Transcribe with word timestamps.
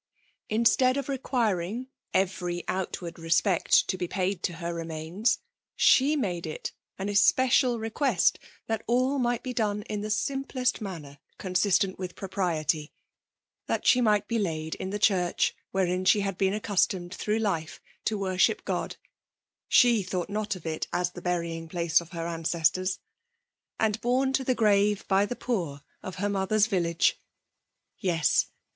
Instead 0.49 0.97
of 0.97 1.07
requiring 1.07 1.85
''eveary 2.15 2.63
outward 2.67 3.19
respect 3.19 3.87
to 3.87 3.99
be 3.99 4.07
paid 4.07 4.41
to 4.41 4.53
her 4.53 4.73
remains," 4.73 5.37
she 5.75 6.15
made 6.15 6.47
it 6.47 6.71
an 6.97 7.07
especial 7.07 7.77
request 7.77 8.39
that 8.65 8.81
all 8.87 9.19
might 9.19 9.43
be 9.43 9.53
done 9.53 9.83
in 9.83 10.01
the 10.01 10.09
simplest 10.09 10.81
manner 10.81 11.19
consistent 11.37 11.99
with 11.99 12.15
propriety; 12.15 12.91
that 13.67 13.85
she 13.85 14.01
might 14.01 14.27
be 14.27 14.39
laid 14.39 14.73
in 14.73 14.89
the 14.89 14.97
church 14.97 15.55
wherein 15.69 16.03
she 16.03 16.21
had 16.21 16.35
been 16.35 16.55
accustomed 16.55 17.13
through 17.13 17.37
life 17.37 17.79
to 18.03 18.17
worship 18.17 18.65
God,— 18.65 18.95
(^sAe 19.69 20.03
thought 20.03 20.31
not 20.31 20.55
of 20.55 20.65
it, 20.65 20.87
as 20.91 21.09
of 21.09 21.13
the 21.13 21.21
burying 21.21 21.67
place 21.69 22.01
of 22.01 22.09
her 22.09 22.25
ancestors) 22.25 22.97
and 23.79 24.01
borne 24.01 24.33
to 24.33 24.43
the 24.43 24.55
grave 24.55 25.07
by 25.07 25.27
the 25.27 25.35
poor 25.35 25.83
of 26.01 26.15
her 26.15 26.27
mother's 26.29 26.65
village.— 26.65 27.21
Yes! 27.99 28.47